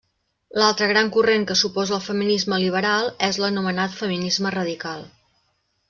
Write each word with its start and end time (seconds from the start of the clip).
L'altre 0.61 0.85
gran 0.91 1.11
corrent 1.17 1.45
que 1.51 1.57
s'oposa 1.59 1.95
al 1.99 2.03
feminisme 2.07 2.61
liberal 2.65 3.13
és 3.31 3.39
l'anomenat 3.45 3.95
feminisme 4.03 4.57
radical. 4.61 5.07